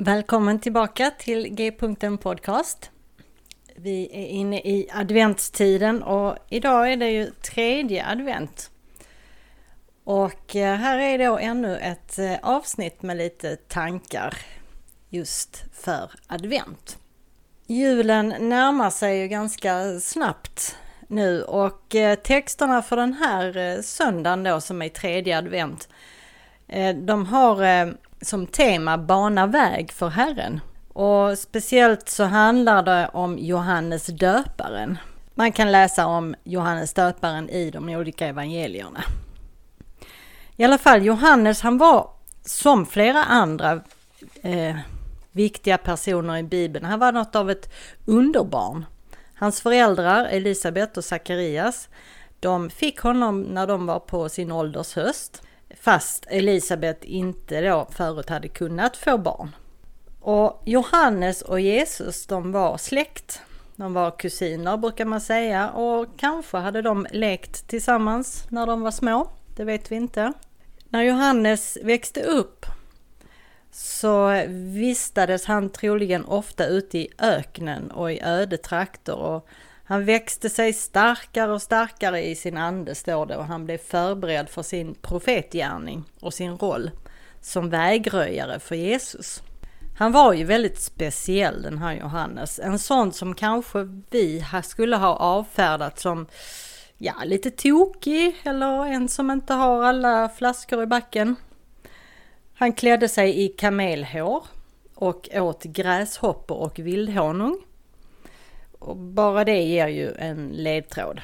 [0.00, 2.90] Välkommen tillbaka till G-punkten Podcast.
[3.76, 8.70] Vi är inne i adventstiden och idag är det ju tredje advent.
[10.04, 14.38] Och eh, här är då ännu ett eh, avsnitt med lite tankar
[15.08, 16.98] just för advent.
[17.66, 20.76] Julen närmar sig ju ganska snabbt
[21.08, 25.88] nu och eh, texterna för den här söndagen då som är tredje advent
[26.94, 27.62] de har
[28.20, 30.60] som tema Bana väg för Herren.
[30.88, 34.98] Och speciellt så handlar det om Johannes döparen.
[35.34, 39.04] Man kan läsa om Johannes döparen i de olika evangelierna.
[40.56, 42.10] I alla fall Johannes han var
[42.44, 43.80] som flera andra
[44.42, 44.76] eh,
[45.32, 47.72] viktiga personer i Bibeln, han var något av ett
[48.04, 48.84] underbarn.
[49.34, 51.88] Hans föräldrar Elisabet och Sakarias,
[52.40, 55.42] de fick honom när de var på sin ålders höst
[55.80, 59.56] fast Elisabet inte då förut hade kunnat få barn.
[60.20, 63.42] Och Johannes och Jesus de var släkt.
[63.76, 68.90] De var kusiner brukar man säga och kanske hade de lekt tillsammans när de var
[68.90, 69.30] små.
[69.56, 70.32] Det vet vi inte.
[70.88, 72.66] När Johannes växte upp
[73.70, 79.48] så vistades han troligen ofta ute i öknen och i öde trakter och
[79.88, 84.48] han växte sig starkare och starkare i sin ande står det och han blev förberedd
[84.48, 86.90] för sin profetgärning och sin roll
[87.40, 89.42] som vägröjare för Jesus.
[89.98, 95.16] Han var ju väldigt speciell den här Johannes, en sån som kanske vi skulle ha
[95.16, 96.26] avfärdat som
[96.98, 101.36] ja, lite tokig eller en som inte har alla flaskor i backen.
[102.54, 104.44] Han klädde sig i kamelhår
[104.94, 107.64] och åt gräshoppor och vildhonung.
[108.78, 111.20] Och bara det ger ju en ledtråd.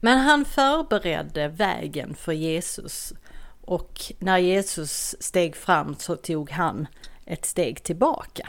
[0.00, 3.12] Men han förberedde vägen för Jesus
[3.60, 6.86] och när Jesus steg fram så tog han
[7.26, 8.48] ett steg tillbaka.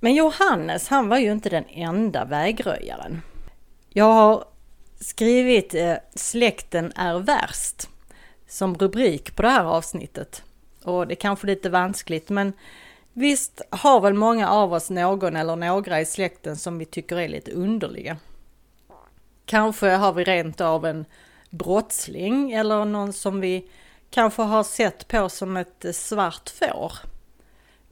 [0.00, 3.22] Men Johannes, han var ju inte den enda vägröjaren.
[3.88, 4.44] Jag har
[5.00, 7.88] skrivit eh, Släkten är värst
[8.48, 10.42] som rubrik på det här avsnittet.
[10.84, 12.52] Och det är kanske lite vanskligt men
[13.12, 17.28] Visst har väl många av oss någon eller några i släkten som vi tycker är
[17.28, 18.16] lite underliga.
[19.44, 21.04] Kanske har vi rent av en
[21.50, 23.68] brottsling eller någon som vi
[24.10, 26.92] kanske har sett på som ett svart får.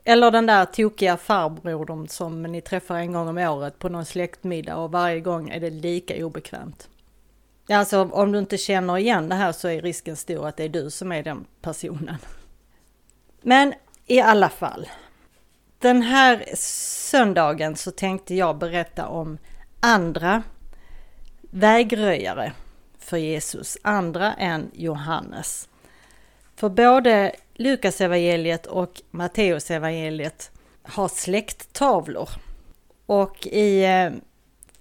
[0.05, 4.77] Eller den där tokiga farbrodern som ni träffar en gång om året på någon släktmiddag
[4.77, 6.89] och varje gång är det lika obekvämt.
[7.69, 10.69] Alltså om du inte känner igen det här så är risken stor att det är
[10.69, 12.17] du som är den personen.
[13.43, 13.75] Men
[14.07, 14.89] i alla fall,
[15.81, 19.39] den här söndagen så tänkte jag berätta om
[19.81, 20.43] andra
[21.41, 22.53] vägröjare
[22.99, 25.69] för Jesus, andra än Johannes.
[26.57, 30.51] För både Lukas evangeliet och Matteus evangeliet
[30.83, 32.29] har släkttavlor.
[33.07, 34.11] Och i eh,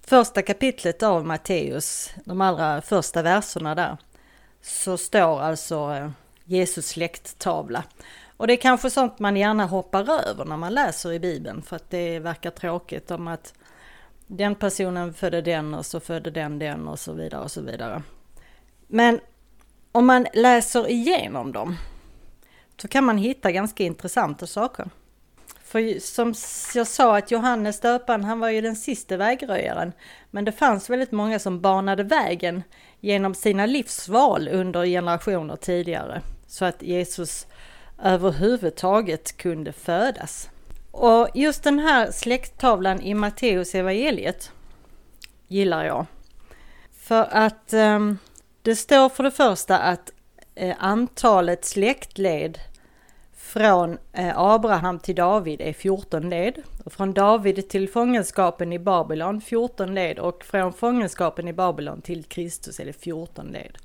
[0.06, 3.96] första kapitlet av Matteus, de allra första verserna där,
[4.62, 6.10] så står alltså eh,
[6.44, 7.84] Jesus släkttavla.
[8.40, 11.76] Och det är kanske sånt man gärna hoppar över när man läser i Bibeln för
[11.76, 13.54] att det verkar tråkigt om att
[14.26, 18.02] den personen födde den och så födde den den och så vidare och så vidare.
[18.86, 19.20] Men
[19.92, 21.76] om man läser igenom dem
[22.76, 24.90] så kan man hitta ganska intressanta saker.
[25.64, 26.34] För som
[26.74, 29.92] jag sa att Johannes döparen, han var ju den sista vägröjaren.
[30.30, 32.62] Men det fanns väldigt många som banade vägen
[33.00, 36.22] genom sina livsval under generationer tidigare.
[36.46, 37.46] Så att Jesus
[38.02, 40.50] överhuvudtaget kunde födas.
[40.90, 44.52] Och just den här släkttavlan i Matteus evangeliet
[45.48, 46.06] gillar jag.
[46.92, 47.98] För att eh,
[48.62, 50.12] det står för det första att
[50.54, 52.58] eh, antalet släktled
[53.36, 56.62] från eh, Abraham till David är 14 led.
[56.84, 62.24] Och från David till fångenskapen i Babylon 14 led och från fångenskapen i Babylon till
[62.24, 63.78] Kristus är det 14 led.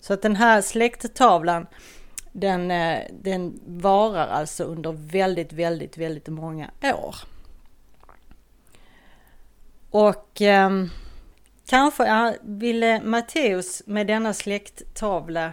[0.00, 1.66] Så att den här släkttavlan
[2.40, 7.16] den, eh, den varar alltså under väldigt, väldigt, väldigt många år.
[9.90, 10.70] Och eh,
[11.66, 15.52] kanske ville Matteus med denna släkttavla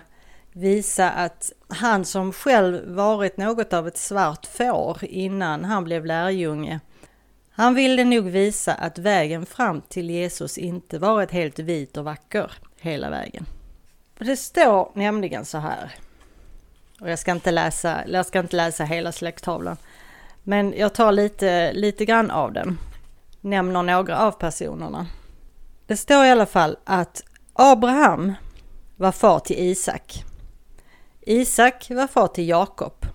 [0.51, 6.79] visa att han som själv varit något av ett svart får innan han blev lärjunge,
[7.51, 12.51] han ville nog visa att vägen fram till Jesus inte varit helt vit och vacker
[12.79, 13.45] hela vägen.
[14.17, 15.91] Det står nämligen så här
[17.03, 19.77] och jag ska inte läsa, jag ska inte läsa hela släkttavlan.
[20.43, 22.77] Men jag tar lite, lite grann av den.
[23.41, 25.07] Nämner några av personerna.
[25.87, 27.23] Det står i alla fall att
[27.53, 28.33] Abraham
[28.95, 30.23] var far till Isak.
[31.21, 33.05] Isak var far till Jakob.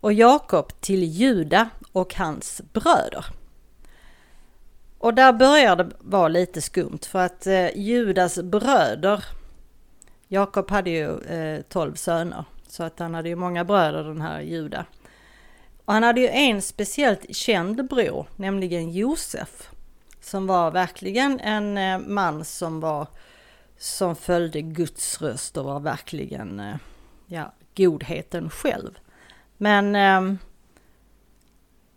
[0.00, 3.24] och Jakob till Juda och hans bröder.
[4.98, 9.24] Och där börjar det vara lite skumt för att eh, Judas bröder,
[10.28, 14.40] Jakob hade ju eh, tolv söner, så att han hade ju många bröder den här
[14.40, 14.84] Juda.
[15.84, 19.70] Och han hade ju en speciellt känd bror, nämligen Josef,
[20.20, 23.06] som var verkligen en eh, man som var
[23.78, 26.76] som följde Guds röst och var verkligen eh,
[27.26, 28.98] ja, godheten själv.
[29.56, 30.38] Men eh,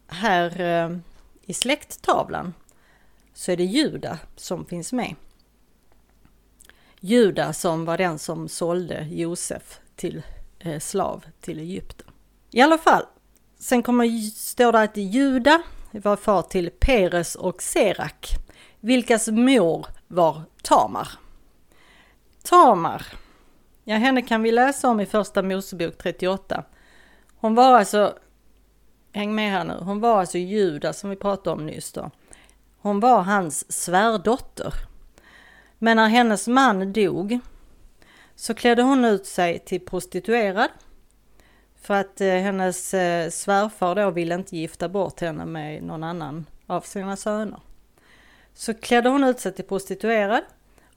[0.08, 0.98] här eh,
[1.42, 2.54] i släkttavlan
[3.34, 5.16] så är det Juda som finns med.
[7.00, 10.24] Juda som var den som sålde Josef till
[10.66, 12.08] Eh, slav till Egypten.
[12.52, 13.06] I alla fall,
[13.60, 15.62] sen kommer, står det att Juda
[15.92, 18.30] var far till Peres och Serak,
[18.80, 21.10] vilkas mor var Tamar.
[22.44, 23.06] Tamar,
[23.84, 26.64] ja henne kan vi läsa om i första Mosebok 38.
[27.36, 28.18] Hon var alltså,
[29.12, 32.12] häng med här nu, hon var alltså Juda som vi pratade om nyss då.
[32.78, 34.74] Hon var hans svärdotter.
[35.80, 37.40] Men när hennes man dog
[38.36, 40.70] så klädde hon ut sig till prostituerad.
[41.82, 46.46] För att eh, hennes eh, svärfar då ville inte gifta bort henne med någon annan
[46.68, 47.60] av sina söner.
[48.54, 50.44] Så klädde hon ut sig till prostituerad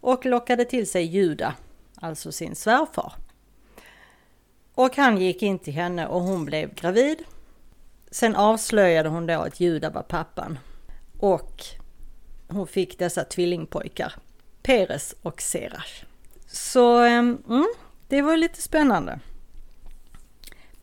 [0.01, 1.55] och lockade till sig Juda,
[1.95, 3.13] alltså sin svärfar.
[4.75, 7.23] Och han gick in till henne och hon blev gravid.
[8.11, 10.59] Sen avslöjade hon då att Juda var pappan
[11.19, 11.65] och
[12.49, 14.13] hon fick dessa tvillingpojkar,
[14.63, 16.06] Peres och Serach.
[16.57, 17.67] Så mm,
[18.09, 19.21] det var lite spännande.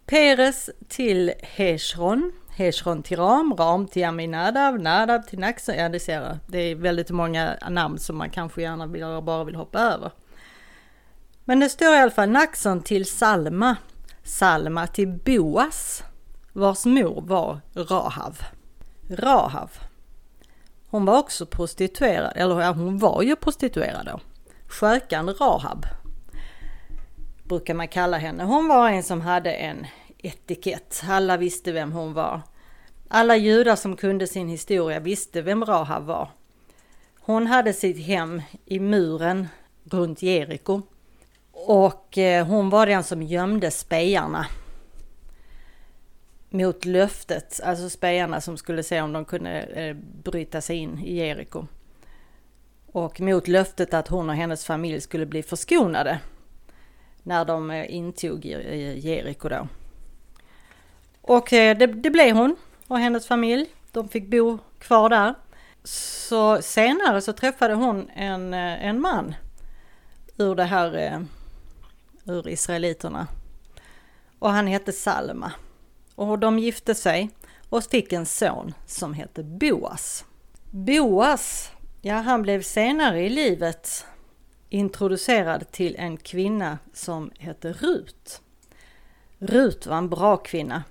[0.06, 5.76] Peres till Heshron, Heshron till Ram, Ram till Aminadab, Nadab till Naxon.
[5.76, 6.38] Ja, det ser jag.
[6.48, 10.12] Det är väldigt många namn som man kanske gärna vill, bara vill hoppa över.
[11.46, 13.76] Men det står i alla fall Naxon till Salma,
[14.24, 16.04] Salma till Boas,
[16.54, 18.38] vars mor var Rahav.
[19.10, 19.72] Rahav.
[20.90, 24.20] Hon var också prostituerad, eller ja, hon var ju prostituerad då.
[24.74, 25.86] Skökan Rahab
[27.44, 28.44] brukar man kalla henne.
[28.44, 29.88] Hon var en som hade en
[30.18, 31.04] etikett.
[31.08, 32.42] Alla visste vem hon var.
[33.08, 36.30] Alla judar som kunde sin historia visste vem Rahab var.
[37.20, 39.48] Hon hade sitt hem i muren
[39.84, 40.82] runt Jeriko
[41.52, 44.46] och eh, hon var den som gömde spejarna
[46.50, 51.16] mot löftet, alltså spejarna som skulle se om de kunde eh, bryta sig in i
[51.16, 51.68] Jeriko.
[52.94, 56.20] Och mot löftet att hon och hennes familj skulle bli förskonade
[57.24, 59.68] när de eh, intog eh, Jeriko då.
[61.22, 62.56] Och eh, det, det blev hon
[62.88, 63.66] och hennes familj.
[63.92, 65.36] De fick bo kvar där.
[65.84, 69.36] Så senare så träffade hon en, en man
[70.38, 71.26] ur det här,
[72.26, 73.28] ur israeliterna.
[74.40, 75.52] Och han hette Salma.
[76.16, 77.30] Och de gifte sig
[77.70, 80.26] och fick en son som hette Boas.
[80.72, 81.72] Boas,
[82.06, 84.06] ja han blev senare i livet
[84.70, 88.42] introducerad till en kvinna som hette Rut.
[89.38, 90.84] Rut var en bra kvinna.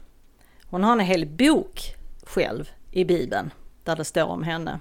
[0.70, 3.50] Hon har en hel bok själv i Bibeln
[3.84, 4.80] där det står om henne.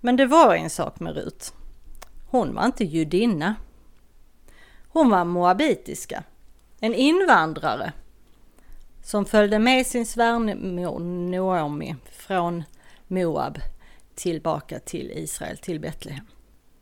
[0.00, 1.54] Men det var en sak med Rut.
[2.30, 3.54] Hon var inte judinna.
[4.88, 6.22] Hon var moabitiska,
[6.80, 7.92] en invandrare
[9.02, 12.64] som följde med sin svärmor Noomi från
[13.06, 13.58] Moab
[14.18, 16.24] tillbaka till Israel, till Betlehem.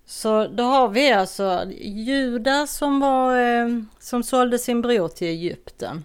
[0.07, 6.05] Så då har vi alltså Juda som, var, eh, som sålde sin bror till Egypten.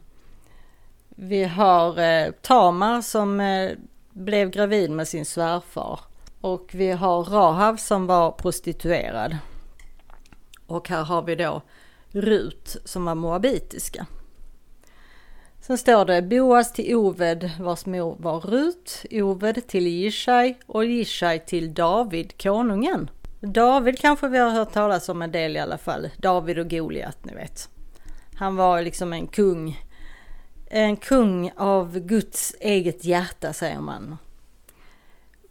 [1.09, 3.71] Vi har eh, Tamar som eh,
[4.09, 5.99] blev gravid med sin svärfar.
[6.41, 9.37] Och vi har Rahav som var prostituerad.
[10.67, 11.61] Och här har vi då
[12.11, 14.05] Rut som var moabitiska.
[15.61, 21.39] Sen står det Boas till Oved vars mor var Rut, Oved till Jishai och Jishai
[21.39, 23.09] till David, konungen.
[23.39, 26.09] David kanske vi har hört talas om en del i alla fall.
[26.17, 27.69] David och Goliat, ni vet.
[28.35, 29.85] Han var liksom en kung.
[30.69, 34.17] En kung av Guds eget hjärta säger man.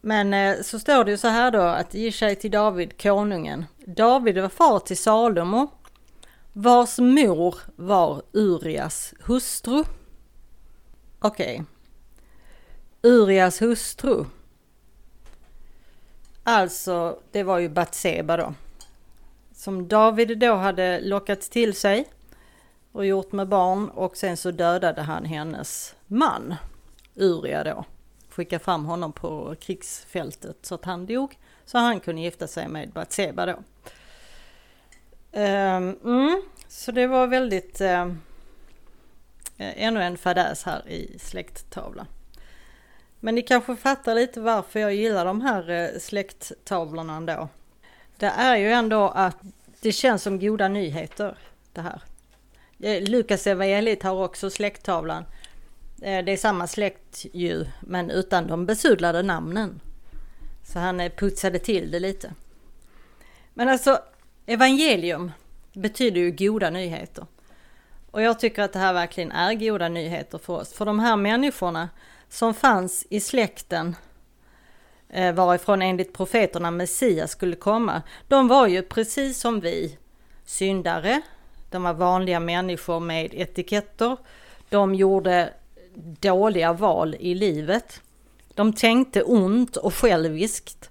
[0.01, 3.65] Men eh, så står det ju så här då att Jishai till David, konungen.
[3.87, 5.71] David var far till Salomo
[6.53, 9.85] vars mor var Urias hustru.
[11.21, 11.55] Okej.
[11.55, 11.67] Okay.
[13.13, 14.25] Urias hustru.
[16.43, 18.55] Alltså, det var ju Batseba då.
[19.53, 22.05] Som David då hade lockat till sig
[22.93, 26.55] och gjort med barn och sen så dödade han hennes man,
[27.15, 27.85] Uria då.
[28.29, 31.39] Skickade fram honom på krigsfältet så att han dog.
[31.65, 33.59] Så han kunde gifta sig med Batseba då.
[35.33, 38.13] Ehm, mm, så det var väldigt eh,
[39.61, 42.07] Eh, ännu en fadäs här i släkttavlan.
[43.21, 47.49] Men ni kanske fattar lite varför jag gillar de här eh, släkttavlorna ändå.
[48.17, 49.37] Det är ju ändå att
[49.81, 51.39] det känns som goda nyheter
[51.73, 52.03] det här.
[52.81, 55.25] Eh, Lukas evangeliet har också släkttavlan.
[55.97, 59.81] Det är samma släkt ju, men utan de besudlade namnen.
[60.65, 62.35] Så han putsade till det lite.
[63.55, 63.99] Men alltså,
[64.47, 65.33] evangelium
[65.73, 67.27] betyder ju goda nyheter.
[68.11, 70.73] Och jag tycker att det här verkligen är goda nyheter för oss.
[70.73, 71.89] För de här människorna
[72.29, 73.97] som fanns i släkten
[75.09, 78.03] eh, varifrån enligt profeterna Messias skulle komma.
[78.29, 79.99] De var ju precis som vi
[80.45, 81.23] syndare,
[81.71, 84.17] de var vanliga människor med etiketter.
[84.69, 85.53] De gjorde
[86.21, 88.03] dåliga val i livet.
[88.55, 90.91] De tänkte ont och själviskt.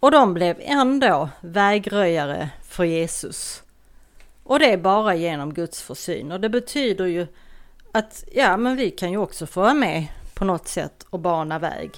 [0.00, 3.62] Och de blev ändå vägröjare för Jesus.
[4.44, 6.32] Och det är bara genom Guds försyn.
[6.32, 7.26] Och det betyder ju
[7.92, 11.58] att ja, men vi kan ju också få vara med på något sätt och bana
[11.58, 11.90] väg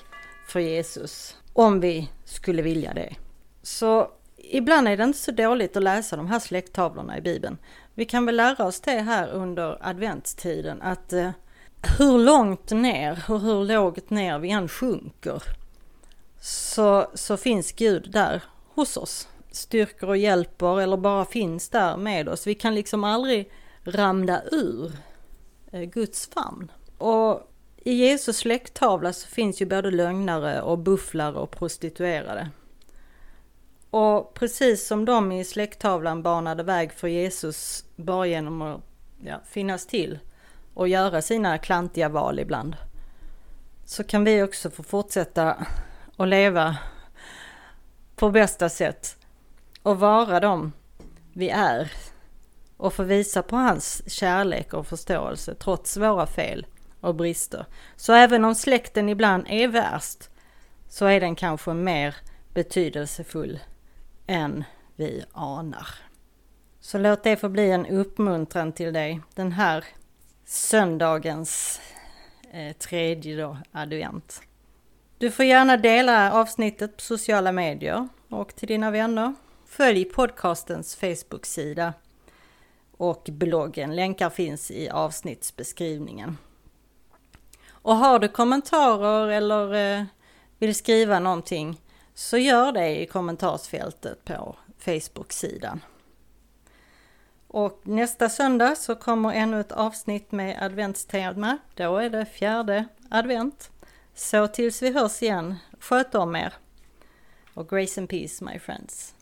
[0.49, 1.37] för Jesus.
[1.53, 3.15] Om vi skulle vilja det.
[3.63, 7.59] Så ibland är det inte så dåligt att läsa de här släkttavlorna i Bibeln.
[7.95, 11.31] Vi kan väl lära oss det här under adventstiden att eh,
[11.99, 15.43] hur långt ner och hur lågt ner vi än sjunker
[16.41, 18.43] så, så finns Gud där
[18.75, 19.29] hos oss.
[19.55, 22.47] Styrker och hjälper eller bara finns där med oss.
[22.47, 23.51] Vi kan liksom aldrig
[23.85, 24.93] ramla ur
[25.73, 26.73] eh, Guds famn.
[26.99, 32.51] Och i Jesus släkttavla så finns ju både lögnare och bufflare och prostituerade.
[33.91, 38.81] Och precis som de i släkttavlan banade väg för Jesus bara genom att
[39.25, 40.19] ja, finnas till
[40.75, 42.77] och göra sina klantiga val ibland.
[43.85, 45.67] Så kan vi också få fortsätta
[46.17, 46.77] att leva
[48.17, 49.17] på bästa sätt
[49.85, 50.73] och vara de
[51.33, 51.93] vi är
[52.77, 56.67] och få visa på hans kärlek och förståelse trots våra fel
[57.01, 57.67] och brister.
[57.97, 60.31] Så även om släkten ibland är värst
[60.89, 62.15] så är den kanske mer
[62.55, 63.61] betydelsefull
[64.27, 64.65] än
[64.97, 65.89] vi anar.
[66.81, 69.85] Så låt det få bli en uppmuntran till dig den här
[70.45, 71.81] söndagens
[72.53, 74.43] eh, tredje då, advent.
[75.19, 79.35] Du får gärna dela avsnittet på sociala medier och till dina vänner.
[79.77, 81.95] Följ podcastens Facebook-sida
[82.97, 83.97] och bloggen.
[83.97, 86.39] Länkar finns i avsnittsbeskrivningen.
[87.71, 90.05] Och har du kommentarer eller eh,
[90.59, 91.81] vill skriva någonting
[92.15, 95.81] så gör det i kommentarsfältet på Facebook-sidan.
[97.49, 101.59] Och nästa söndag så kommer ännu ett avsnitt med adventstema.
[101.75, 103.71] Då är det fjärde advent.
[104.15, 106.55] Så tills vi hörs igen, sköt om er.
[107.55, 109.14] Och grace and peace my friends.